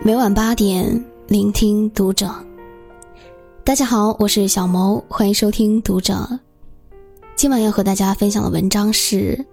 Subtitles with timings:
[0.00, 2.32] 每晚八点，聆听读者。
[3.64, 6.38] 大家好，我是小谋，欢迎收听读者。
[7.34, 9.44] 今晚要和大家分享的文章是：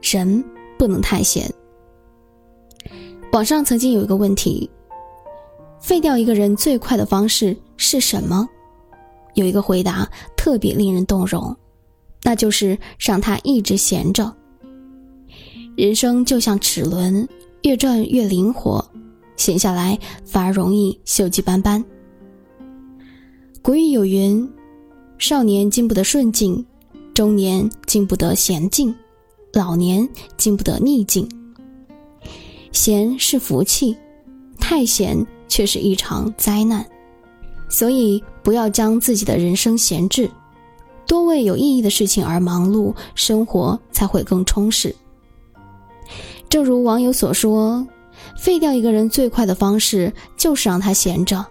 [0.00, 0.42] 人
[0.78, 1.52] 不能太闲。
[3.32, 4.70] 网上曾经有一个问题：
[5.80, 8.48] 废掉一个人最快的方式是什么？
[9.34, 11.54] 有一个回答特别令人动容，
[12.22, 14.32] 那就是让他一直闲着。
[15.76, 17.28] 人生就像齿轮，
[17.62, 18.82] 越转越灵活。
[19.38, 21.82] 闲下来反而容易锈迹斑斑。
[23.62, 24.46] 古语有云
[25.16, 26.64] ：“少年经不得顺境，
[27.14, 28.94] 中年经不得闲静，
[29.54, 31.26] 老年经不得逆境。”
[32.72, 33.96] 闲是福气，
[34.58, 36.84] 太闲却是一场灾难。
[37.70, 40.30] 所以，不要将自己的人生闲置，
[41.06, 44.94] 多为有意义的事情而忙碌，生活才会更充实。
[46.48, 47.86] 正如网友所说。
[48.36, 51.44] 废掉一个人最快的方式就是让他闲着。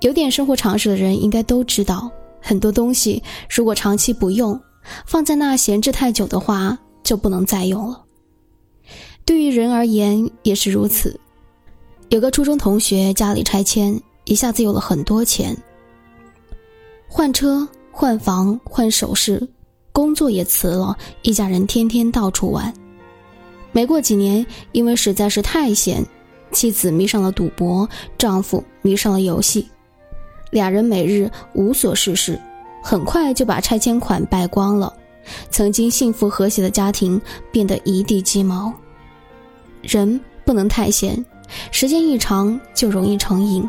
[0.00, 4.60] 有点生活常识的人应该都知道，很多东西如果长期不用，
[5.06, 8.02] 放在那闲置太久的话，就不能再用了。
[9.24, 11.18] 对于人而言也是如此。
[12.08, 15.56] 有个初中同学家里拆迁，一下子有了很多钱，
[17.06, 19.48] 换车、换房、换首饰，
[19.92, 22.74] 工作也辞了，一家人天天到处玩。
[23.72, 26.04] 没过几年，因为实在是太闲，
[26.50, 29.66] 妻子迷上了赌博，丈夫迷上了游戏，
[30.50, 32.38] 俩人每日无所事事，
[32.82, 34.92] 很快就把拆迁款败光了。
[35.50, 37.20] 曾经幸福和谐的家庭
[37.50, 38.72] 变得一地鸡毛。
[39.80, 41.24] 人不能太闲，
[41.70, 43.68] 时间一长就容易成瘾，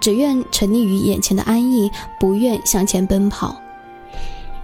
[0.00, 3.56] 只愿沉溺于眼前的安逸，不愿向前奔跑。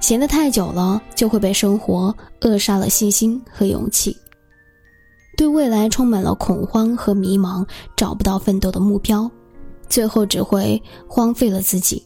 [0.01, 4.17] 闲得太久了，就会被生活扼杀了信心和勇气。
[5.41, 9.31] 对未来充满了恐慌和迷茫，找不到奋斗的目标，
[9.89, 12.05] 最后只会荒废了自己。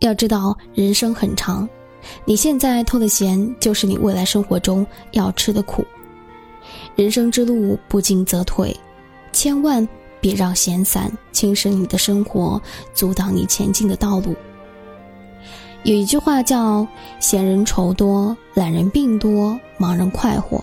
[0.00, 1.68] 要知道，人生很长，
[2.24, 5.84] 你现在偷的闲，就是你未来生活中要吃的苦。
[6.96, 8.76] 人生之路不进则退，
[9.30, 9.88] 千万
[10.20, 12.60] 别让闲散侵蚀你的生活，
[12.92, 14.34] 阻挡你前进的道路。
[15.84, 16.84] 有一句话叫
[17.22, 20.60] “闲人愁多，懒人病多，忙人快活”。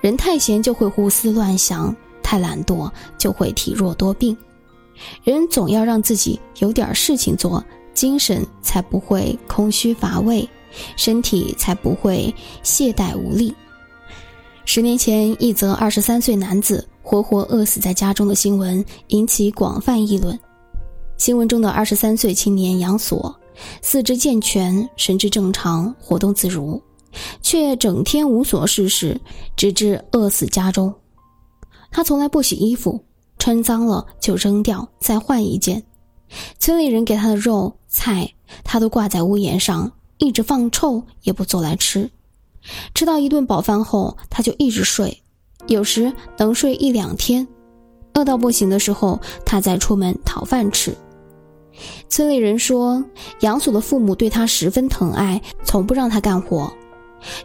[0.00, 4.36] 人太闲就会胡思乱想，太懒惰就会体弱多病。
[5.24, 7.64] 人总要让自己有点事情做，
[7.94, 10.48] 精神才不会空虚乏味，
[10.96, 13.54] 身体才不会懈怠无力。
[14.66, 20.38] 十年前，一则二十三岁男子活活饿死在家中的新闻引起广泛议论。
[21.16, 23.34] 新闻中的二十三岁青年杨锁，
[23.82, 26.80] 四肢健全，神志正常，活动自如。
[27.42, 29.20] 却整天无所事事，
[29.56, 30.92] 直至饿死家中。
[31.90, 33.04] 他从来不洗衣服，
[33.38, 35.82] 穿脏了就扔掉，再换一件。
[36.58, 38.32] 村里人给他的肉菜，
[38.62, 42.08] 他都挂在屋檐上，一直放臭也不做来吃。
[42.94, 45.22] 吃到一顿饱饭后，他就一直睡，
[45.66, 47.46] 有时能睡一两天。
[48.14, 50.94] 饿到不行的时候，他再出门讨饭吃。
[52.08, 53.02] 村里人说，
[53.40, 56.70] 杨锁的父母对他十分疼爱，从不让他干活。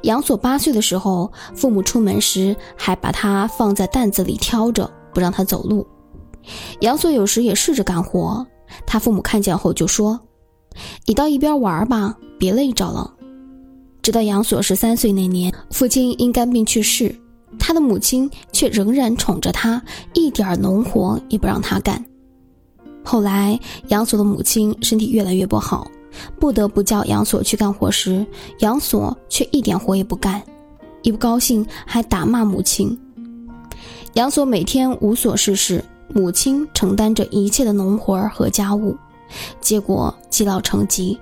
[0.04, 5.86] 杨锁八岁的时候，父母出门时还把他放在担子里挑着，不让他走路。
[6.82, 8.46] 杨锁有时也试着干活，
[8.86, 10.20] 他父母看见后就说
[11.06, 13.14] ：“你到一边玩吧，别累着了。”
[14.02, 17.14] 直到杨锁十三岁那年，父亲因肝病去世，
[17.58, 19.82] 他的母亲却仍然宠着他，
[20.14, 22.06] 一点农活也不让他干。
[23.04, 25.88] 后来，杨锁的母亲身体越来越不好。
[26.40, 28.26] 不得不叫杨锁去干活时，
[28.60, 30.42] 杨锁却一点活也不干，
[31.02, 32.98] 一不高兴还打骂母亲。
[34.14, 38.96] 杨锁每天无所事事，母亲承担着一切的农活和家务，
[39.60, 41.18] 结果积劳成疾。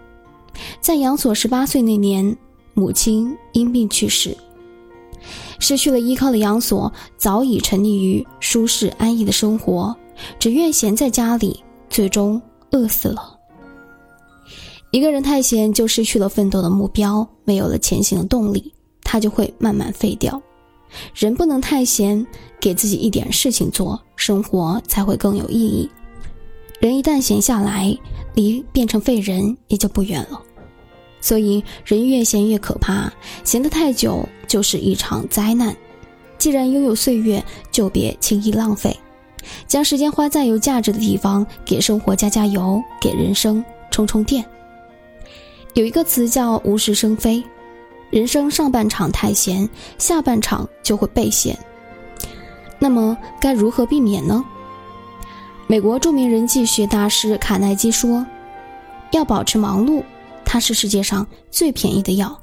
[0.80, 2.38] 在杨锁十八岁那年，
[2.76, 4.38] 母亲因病去世。
[5.60, 9.96] 失去了依靠的杨锁早已沉溺于舒适安逸的生活，
[10.38, 12.42] 只愿闲在家里，最终
[12.72, 13.33] 饿死了。
[14.94, 20.40] 一个人太闲，就失去了奋斗的目标，没有了前行的动力，他就会慢慢废掉。
[21.16, 22.24] 人不能太闲，
[22.60, 25.90] 给自己一点事情做，生活才会更有意义。
[26.80, 27.98] 人一旦闲下来，
[28.36, 30.40] 离变成废人也就不远了。
[31.20, 33.12] 所以，人越闲越可怕，
[33.44, 35.76] 闲得太久就是一场灾难。
[36.38, 38.96] 既然拥有岁月，就别轻易浪费，
[39.68, 44.46] 将时间花在有价值的地方，给生活加加油，给人生充充电。
[45.74, 47.44] 有一个词叫无事生非，
[48.12, 49.68] 人生上半场太闲，
[49.98, 51.58] 下半场就会被闲。
[52.78, 54.46] 那么该如何避免呢？
[55.66, 58.24] 美国著名人际学大师卡耐基说
[59.14, 60.04] ：“要保持忙碌，
[60.46, 62.40] 它是世界上最便宜的药。”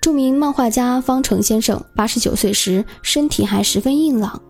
[0.00, 4.40] 著名漫画家方成先生八十九岁时，身体还十分硬朗。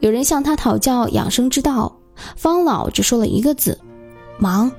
[0.00, 1.96] 有人向他讨教养生之道，
[2.36, 3.78] 方老只说了一个字
[4.38, 4.70] ：“忙。”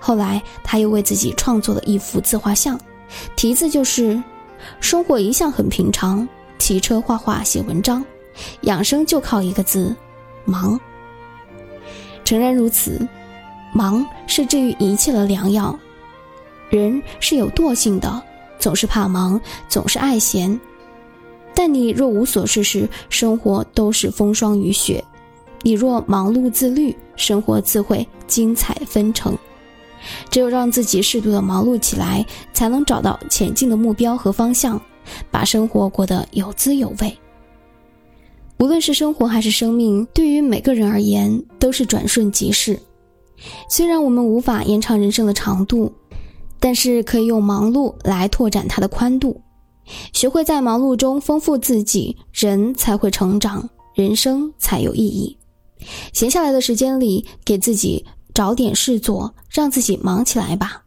[0.00, 2.80] 后来，他又为自己创作了一幅自画像，
[3.36, 4.20] 题字就是
[4.80, 6.26] ：“生活一向很平常，
[6.58, 8.04] 骑车、画画、写文章，
[8.62, 9.94] 养生就靠一个字——
[10.44, 10.80] 忙。”
[12.24, 13.06] 诚然如此，
[13.74, 15.78] 忙是治愈一切的良药。
[16.70, 18.22] 人是有惰性的。
[18.58, 20.60] 总是怕忙，总是爱闲。
[21.54, 25.02] 但你若无所事事，生活都是风霜雨雪；
[25.62, 29.34] 你若忙碌自律，生活自会精彩纷呈。
[30.30, 34.80] 只有让自己适度的忙碌起来，才能找到前进的目标和方向，
[35.30, 37.18] 把生活过得有滋有味。
[38.58, 42.78] 无论是生活还是生命，对于每个人而言都是转瞬即逝。
[43.68, 45.92] 虽然我们无法延长人生的长度。
[46.62, 49.40] 但是可以用忙碌来拓展它的宽度，
[50.12, 55.38] 学会在忙碌中丰富自己，人才会成长，人生才有意义。
[56.12, 58.04] 闲下来的时间里，给自己
[58.40, 60.82] 找点事做，让自己忙起来吧。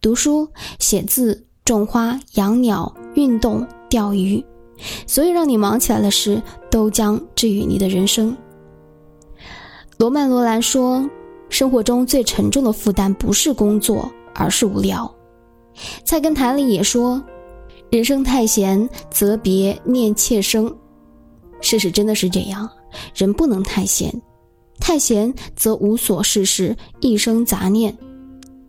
[0.00, 4.42] 读书、写字、种花、养鸟、运动、钓鱼，
[5.06, 8.34] 所有让你忙起来的事，都将治愈你的人生。
[9.98, 11.06] 罗曼·罗兰说
[11.50, 15.14] ：“生活中最沉重的负担不是工作。”而是无聊。
[16.02, 17.22] 菜根谭里也说
[17.92, 20.74] ：“人生太闲，则别念妾生。”
[21.60, 22.66] 事实真的是这样，
[23.14, 24.10] 人不能太闲，
[24.86, 27.96] 太闲则无所事事，一生杂念。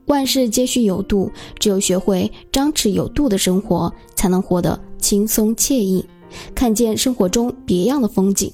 [0.05, 1.29] 万事皆需有度，
[1.59, 6.05] 只有学会张弛有度的生活，才能活得轻松惬意，
[6.55, 8.49] 看见生活中别样的风景。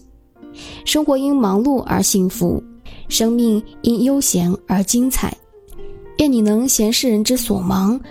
[0.85, 2.61] 生活因忙碌而幸福，
[3.07, 5.31] 生命因悠闲而精彩。
[6.17, 8.01] 愿你能闲是人之所忙，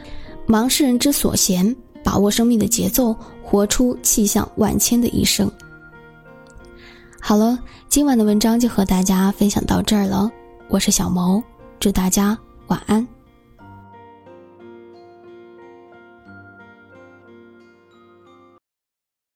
[0.46, 1.75] 忙是人之所闲，
[2.05, 3.12] 把握生命的节奏，
[3.43, 5.50] 活出气象万千的一生。
[7.22, 7.56] 好了，
[7.88, 10.28] 今晚的文章就和大家分享到这儿了，
[10.69, 11.40] 我是小萌，
[11.78, 12.37] 祝大家
[12.69, 13.06] 晚安。